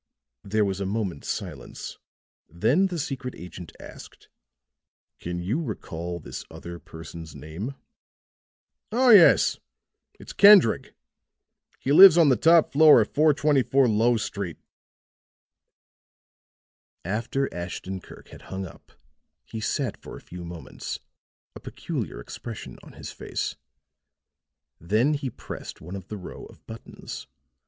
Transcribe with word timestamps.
There 0.43 0.65
was 0.65 0.79
a 0.79 0.87
moment's 0.87 1.29
silence; 1.29 1.99
then 2.49 2.87
the 2.87 2.97
secret 2.97 3.35
agent 3.35 3.71
asked: 3.79 4.29
"Can 5.19 5.43
you 5.43 5.61
recall 5.61 6.17
this 6.19 6.43
other 6.49 6.79
person's 6.79 7.35
name?" 7.35 7.75
"Oh, 8.91 9.11
yes. 9.11 9.59
It's 10.15 10.33
Kendreg. 10.33 10.95
He 11.77 11.91
lives 11.91 12.17
on 12.17 12.29
the 12.29 12.35
top 12.35 12.71
floor 12.71 12.99
of 12.99 13.13
424 13.13 13.87
Lowe 13.89 14.17
Street." 14.17 14.57
After 17.05 17.47
Ashton 17.53 17.99
Kirk 18.01 18.29
had 18.29 18.41
hung 18.49 18.65
up 18.65 18.93
he 19.45 19.59
sat 19.59 20.01
for 20.01 20.17
a 20.17 20.21
few 20.21 20.43
moments, 20.43 20.97
a 21.55 21.59
peculiar 21.59 22.19
expression 22.19 22.79
on 22.81 22.93
his 22.93 23.11
face. 23.11 23.55
Then 24.79 25.13
he 25.13 25.29
pressed 25.29 25.79
one 25.79 25.95
of 25.95 26.07
the 26.07 26.17
row 26.17 26.45
of 26.47 26.65
buttons. 26.65 27.27